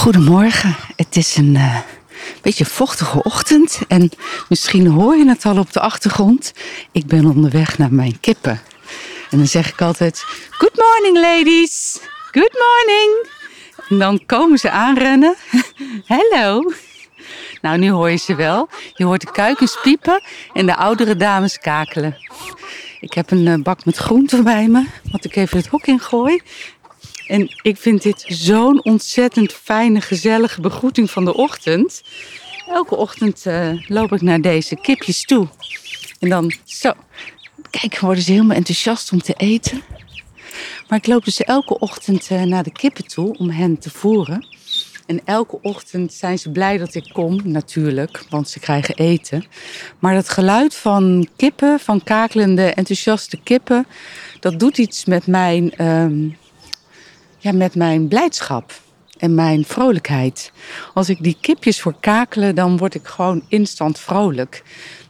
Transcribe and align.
Goedemorgen. 0.00 0.76
Het 0.96 1.16
is 1.16 1.36
een 1.36 1.54
uh, 1.54 1.78
beetje 2.42 2.64
vochtige 2.64 3.22
ochtend 3.22 3.80
en 3.88 4.10
misschien 4.48 4.86
hoor 4.86 5.16
je 5.16 5.28
het 5.28 5.44
al 5.44 5.58
op 5.58 5.72
de 5.72 5.80
achtergrond. 5.80 6.52
Ik 6.92 7.06
ben 7.06 7.24
onderweg 7.24 7.78
naar 7.78 7.92
mijn 7.92 8.20
kippen. 8.20 8.60
En 9.30 9.38
dan 9.38 9.46
zeg 9.46 9.68
ik 9.68 9.82
altijd: 9.82 10.24
Good 10.50 10.76
morning, 10.76 11.26
ladies. 11.26 12.00
Good 12.30 12.52
morning. 12.52 13.28
En 13.88 13.98
dan 13.98 14.26
komen 14.26 14.58
ze 14.58 14.70
aanrennen. 14.70 15.34
Hallo. 16.06 16.72
Nou, 17.60 17.78
nu 17.78 17.90
hoor 17.90 18.10
je 18.10 18.16
ze 18.16 18.34
wel. 18.34 18.68
Je 18.94 19.04
hoort 19.04 19.20
de 19.20 19.32
kuikens 19.32 19.78
piepen 19.82 20.22
en 20.52 20.66
de 20.66 20.76
oudere 20.76 21.16
dames 21.16 21.58
kakelen. 21.58 22.16
Ik 23.00 23.12
heb 23.12 23.30
een 23.30 23.46
uh, 23.46 23.54
bak 23.62 23.84
met 23.84 23.96
groenten 23.96 24.44
bij 24.44 24.68
me, 24.68 24.86
wat 25.10 25.24
ik 25.24 25.36
even 25.36 25.58
het 25.58 25.66
hok 25.66 25.86
in 25.86 26.00
gooi. 26.00 26.40
En 27.30 27.50
ik 27.62 27.76
vind 27.76 28.02
dit 28.02 28.24
zo'n 28.26 28.84
ontzettend 28.84 29.52
fijne, 29.52 30.00
gezellige 30.00 30.60
begroeting 30.60 31.10
van 31.10 31.24
de 31.24 31.34
ochtend. 31.34 32.02
Elke 32.68 32.96
ochtend 32.96 33.46
uh, 33.46 33.70
loop 33.86 34.12
ik 34.12 34.20
naar 34.20 34.40
deze 34.40 34.76
kipjes 34.76 35.24
toe. 35.24 35.48
En 36.18 36.28
dan 36.28 36.52
zo. 36.64 36.92
Kijk, 37.70 37.98
worden 37.98 38.22
ze 38.22 38.32
helemaal 38.32 38.56
enthousiast 38.56 39.12
om 39.12 39.22
te 39.22 39.32
eten. 39.32 39.82
Maar 40.88 40.98
ik 40.98 41.06
loop 41.06 41.24
dus 41.24 41.40
elke 41.40 41.78
ochtend 41.78 42.30
uh, 42.30 42.42
naar 42.42 42.62
de 42.62 42.72
kippen 42.72 43.06
toe 43.06 43.38
om 43.38 43.50
hen 43.50 43.78
te 43.78 43.90
voeren. 43.90 44.46
En 45.06 45.20
elke 45.24 45.58
ochtend 45.62 46.12
zijn 46.12 46.38
ze 46.38 46.50
blij 46.50 46.78
dat 46.78 46.94
ik 46.94 47.10
kom, 47.12 47.40
natuurlijk, 47.44 48.24
want 48.28 48.48
ze 48.48 48.60
krijgen 48.60 48.94
eten. 48.94 49.44
Maar 49.98 50.14
dat 50.14 50.28
geluid 50.28 50.74
van 50.74 51.28
kippen, 51.36 51.80
van 51.80 52.02
kakelende, 52.02 52.62
enthousiaste 52.62 53.36
kippen, 53.42 53.86
dat 54.40 54.58
doet 54.58 54.78
iets 54.78 55.04
met 55.04 55.26
mijn 55.26 55.86
um, 55.86 56.36
ja, 57.40 57.52
met 57.52 57.74
mijn 57.74 58.08
blijdschap 58.08 58.72
en 59.18 59.34
mijn 59.34 59.64
vrolijkheid. 59.64 60.52
Als 60.94 61.08
ik 61.08 61.22
die 61.22 61.36
kipjes 61.40 61.80
voor 61.80 61.94
kakelen, 62.00 62.54
dan 62.54 62.76
word 62.76 62.94
ik 62.94 63.06
gewoon 63.06 63.42
instant 63.48 63.98
vrolijk. 63.98 64.62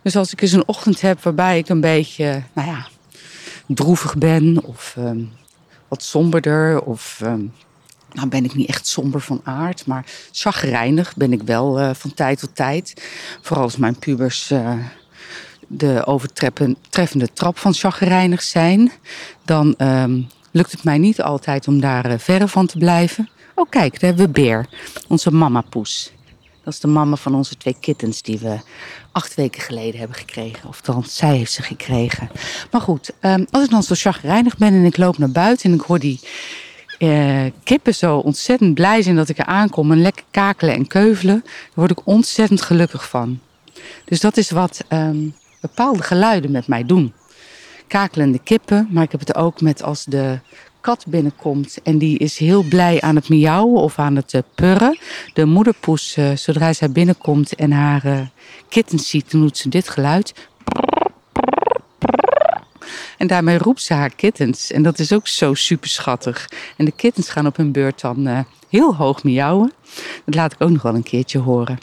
Dus 0.03 0.17
als 0.17 0.33
ik 0.33 0.41
eens 0.43 0.53
een 0.53 0.69
ochtend 0.69 1.01
heb 1.01 1.23
waarbij 1.23 1.59
ik 1.59 1.69
een 1.69 1.81
beetje, 1.81 2.43
nou 2.53 2.69
ja, 2.69 2.87
droevig 3.67 4.17
ben 4.17 4.65
of 4.65 4.95
um, 4.99 5.33
wat 5.89 6.03
somberder 6.03 6.83
of... 6.83 7.21
Um, 7.23 7.53
nou 8.13 8.29
ben 8.29 8.45
ik 8.45 8.55
niet 8.55 8.69
echt 8.69 8.87
somber 8.87 9.21
van 9.21 9.41
aard, 9.45 9.87
maar 9.87 10.05
chagrijnig 10.33 11.17
ben 11.17 11.33
ik 11.33 11.43
wel 11.43 11.81
uh, 11.81 11.91
van 11.93 12.15
tijd 12.15 12.39
tot 12.39 12.55
tijd. 12.55 13.03
Vooral 13.41 13.65
als 13.65 13.77
mijn 13.77 13.99
pubers 13.99 14.51
uh, 14.51 14.73
de 15.67 16.07
overtreffende 16.07 17.33
trap 17.33 17.59
van 17.59 17.75
chagrijnig 17.75 18.43
zijn. 18.43 18.93
Dan 19.45 19.75
um, 19.79 20.29
lukt 20.51 20.73
het 20.73 20.85
mij 20.85 20.99
niet 20.99 21.23
altijd 21.23 21.69
om 21.69 21.81
daar 21.81 22.11
uh, 22.11 22.19
verre 22.19 22.49
van 22.49 22.67
te 22.67 22.79
blijven. 22.79 23.29
Oh 23.55 23.71
kijk, 23.71 23.93
daar 23.93 24.09
hebben 24.09 24.27
we 24.27 24.33
Beer, 24.33 24.67
onze 25.09 25.31
mama 25.31 25.61
poes. 25.61 26.13
Dat 26.65 26.73
is 26.73 26.81
de 26.81 26.89
mama 26.89 27.17
van 27.17 27.35
onze 27.35 27.57
twee 27.57 27.77
kittens 27.81 28.23
die 28.23 28.39
we 28.39 28.59
acht 29.13 29.35
weken 29.35 29.63
geleden 29.63 29.99
hebben 29.99 30.17
gekregen. 30.17 30.69
Of 30.69 30.81
dan 30.81 31.05
zij 31.05 31.37
heeft 31.37 31.53
ze 31.53 31.63
gekregen. 31.63 32.31
Maar 32.71 32.81
goed, 32.81 33.11
um, 33.21 33.47
als 33.51 33.65
ik 33.65 33.71
dan 33.71 33.83
zo 33.83 33.95
chagrijnig 33.97 34.57
ben 34.57 34.73
en 34.73 34.85
ik 34.85 34.97
loop 34.97 35.19
naar 35.19 35.31
buiten 35.31 35.71
en 35.71 35.77
ik 35.77 35.83
hoor 35.83 35.99
die 35.99 36.21
uh, 36.99 37.45
kippen 37.65 37.95
zo 37.95 38.17
ontzettend 38.17 38.75
blij 38.75 39.03
zijn 39.03 39.17
dat 39.17 39.29
ik 39.29 39.39
er 39.39 39.45
aankom 39.45 39.93
en 39.93 40.03
lekker 40.03 40.25
kakelen 40.31 40.75
en 40.75 40.87
keuvelen, 40.87 41.41
daar 41.43 41.53
word 41.75 41.91
ik 41.91 42.07
ontzettend 42.07 42.63
gelukkig 42.63 43.09
van. 43.09 43.41
Dus 44.05 44.21
dat 44.21 44.37
is 44.37 44.51
wat 44.51 44.85
um, 44.89 45.35
bepaalde 45.61 46.03
geluiden 46.03 46.51
met 46.51 46.67
mij 46.67 46.85
doen 46.85 47.13
kakelende 47.91 48.39
kippen. 48.39 48.89
Maar 48.91 49.03
ik 49.03 49.11
heb 49.11 49.21
het 49.21 49.35
ook 49.35 49.61
met 49.61 49.83
als 49.83 50.05
de 50.05 50.39
kat 50.81 51.05
binnenkomt 51.09 51.79
en 51.83 51.99
die 51.99 52.19
is 52.19 52.39
heel 52.39 52.63
blij 52.63 53.01
aan 53.01 53.17
het 53.17 53.29
miauwen 53.29 53.83
of 53.83 53.99
aan 53.99 54.17
het 54.17 54.33
uh, 54.33 54.41
purren. 54.55 54.99
De 55.33 55.45
moederpoes, 55.45 56.17
uh, 56.17 56.37
zodra 56.37 56.73
zij 56.73 56.91
binnenkomt 56.91 57.55
en 57.55 57.73
haar 57.73 58.07
uh, 58.07 58.21
kittens 58.69 59.09
ziet, 59.09 59.31
dan 59.31 59.51
ze 59.53 59.69
dit 59.69 59.89
geluid. 59.89 60.49
En 63.19 63.27
daarmee 63.27 63.59
roept 63.59 63.83
ze 63.83 63.95
haar 63.95 64.15
kittens. 64.15 64.71
En 64.71 64.83
dat 64.83 64.99
is 64.99 65.13
ook 65.13 65.27
zo 65.27 65.55
super 65.55 65.89
schattig. 65.89 66.49
En 66.77 66.85
de 66.85 66.93
kittens 66.93 67.29
gaan 67.29 67.47
op 67.47 67.57
hun 67.57 67.73
beurt 67.73 68.01
dan 68.01 68.47
heel 68.69 68.97
hoog 68.97 69.25
miauwen. 69.25 69.73
Dat 70.25 70.35
laat 70.35 70.53
ik 70.53 70.63
ook 70.63 70.71
nog 70.71 70.83
wel 70.83 70.95
een 70.95 71.03
keertje 71.03 71.39
horen. 71.39 71.79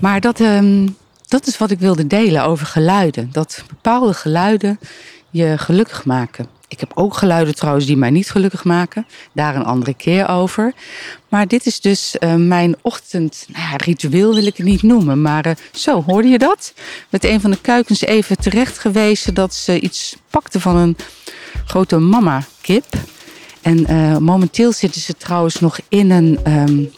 Maar 0.00 0.20
dat, 0.20 0.40
um, 0.40 0.96
dat 1.32 1.46
is 1.46 1.58
wat 1.58 1.70
ik 1.70 1.78
wilde 1.78 2.06
delen 2.06 2.44
over 2.44 2.66
geluiden. 2.66 3.28
Dat 3.32 3.64
bepaalde 3.68 4.14
geluiden 4.14 4.78
je 5.30 5.58
gelukkig 5.58 6.04
maken. 6.04 6.46
Ik 6.68 6.80
heb 6.80 6.92
ook 6.94 7.16
geluiden 7.16 7.54
trouwens 7.54 7.86
die 7.86 7.96
mij 7.96 8.10
niet 8.10 8.30
gelukkig 8.30 8.64
maken. 8.64 9.06
Daar 9.32 9.56
een 9.56 9.64
andere 9.64 9.94
keer 9.94 10.28
over. 10.28 10.72
Maar 11.28 11.48
dit 11.48 11.66
is 11.66 11.80
dus 11.80 12.16
uh, 12.20 12.34
mijn 12.34 12.76
ochtend. 12.82 13.46
Nou 13.48 13.76
ritueel 13.76 14.34
wil 14.34 14.46
ik 14.46 14.56
het 14.56 14.66
niet 14.66 14.82
noemen. 14.82 15.22
Maar 15.22 15.46
uh, 15.46 15.52
zo, 15.72 16.02
hoorde 16.02 16.28
je 16.28 16.38
dat? 16.38 16.74
Met 17.08 17.24
een 17.24 17.40
van 17.40 17.50
de 17.50 17.60
kuikens 17.60 18.00
even 18.00 18.36
terecht 18.36 18.78
gewezen 18.78 19.34
dat 19.34 19.54
ze 19.54 19.80
iets 19.80 20.16
pakte 20.30 20.60
van 20.60 20.76
een 20.76 20.96
grote 21.64 21.98
mama-kip. 21.98 22.86
En 23.62 23.90
uh, 23.90 24.16
momenteel 24.16 24.72
zitten 24.72 25.00
ze 25.00 25.14
trouwens 25.14 25.60
nog 25.60 25.78
in 25.88 26.10
een. 26.10 26.38
Um, 26.46 26.92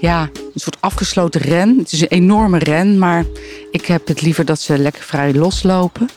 ja, 0.00 0.30
een 0.54 0.60
soort 0.60 0.80
afgesloten 0.80 1.40
ren. 1.40 1.78
Het 1.78 1.92
is 1.92 2.00
een 2.00 2.08
enorme 2.08 2.58
ren, 2.58 2.98
maar 2.98 3.24
ik 3.70 3.86
heb 3.86 4.08
het 4.08 4.22
liever 4.22 4.44
dat 4.44 4.60
ze 4.60 4.78
lekker 4.78 5.02
vrij 5.02 5.34
loslopen. 5.34 6.08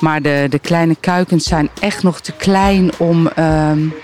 Maar 0.00 0.22
de, 0.22 0.46
de 0.50 0.58
kleine 0.58 0.96
kuikens 1.00 1.44
zijn 1.44 1.70
echt 1.80 2.02
nog 2.02 2.20
te 2.20 2.32
klein 2.32 2.90
om, 2.98 3.30
um, 3.38 3.94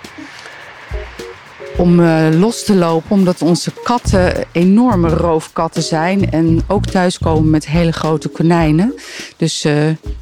om 1.77 2.01
uh, 2.01 2.27
los 2.39 2.65
te 2.65 2.75
lopen. 2.75 3.11
Omdat 3.11 3.43
onze 3.43 3.73
katten 3.85 4.45
enorme 4.53 5.09
roofkatten 5.09 5.83
zijn. 5.83 6.31
En 6.31 6.63
ook 6.67 6.87
thuiskomen 6.87 7.51
met 7.51 7.67
hele 7.67 7.93
grote 7.93 8.29
konijnen. 8.29 8.95
Dus 9.37 9.65
uh, 9.65 9.75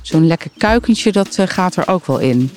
zo'n 0.03 0.27
lekker 0.27 0.51
kuikentje, 0.59 1.13
dat 1.13 1.37
uh, 1.41 1.47
gaat 1.47 1.77
er 1.77 1.89
ook 1.89 2.07
wel 2.07 2.19
in. 2.19 2.51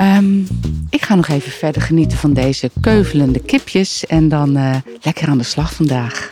Um, 0.00 0.46
ik 0.90 1.02
ga 1.02 1.14
nog 1.14 1.28
even 1.28 1.52
verder 1.52 1.82
genieten 1.82 2.18
van 2.18 2.32
deze 2.32 2.70
keuvelende 2.80 3.38
kipjes 3.38 4.06
en 4.06 4.28
dan 4.28 4.56
uh, 4.56 4.76
lekker 5.02 5.28
aan 5.28 5.38
de 5.38 5.44
slag 5.44 5.74
vandaag. 5.74 6.30